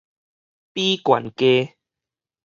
[0.73, 1.75] 比懸低